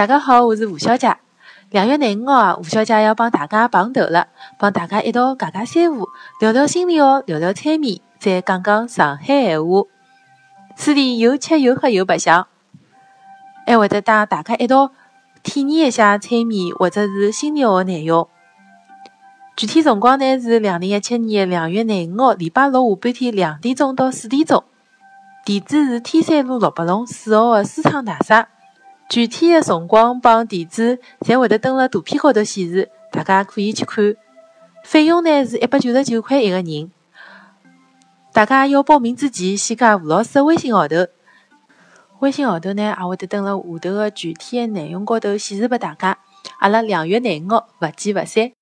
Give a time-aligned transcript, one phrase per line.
[0.00, 1.14] 大家好，我是吴小姐。
[1.68, 6.08] 两月廿五号啊，吴小姐要帮大家碰头了，帮大家一道解解三胡，
[6.40, 9.82] 聊聊心理学，聊聊催眠，再讲讲上海闲话。
[10.74, 12.46] 此地有吃有喝有白相，
[13.66, 14.92] 还会得带大家一道
[15.42, 18.26] 体验一下催眠或者是心理学内容。
[19.54, 24.64] 具体辰光呢是两零一七年两月廿五号礼拜六下半天两点钟到四点钟。
[25.44, 28.48] 地址是天山路六百弄四号的思昌大厦。
[29.10, 34.14] 具体的辰光帮地址侪会得登辣图片高头显示，大家可以去看。
[34.84, 36.92] 费用呢是一百九十九块一个人。
[38.32, 41.08] 大家要报名之前，先加吴老师的微信号头。
[42.20, 46.16] 微信号头呢也会得登辣下头的具体的内容高头显示拨大家。
[46.60, 48.52] 阿拉两月廿五号勿见勿散。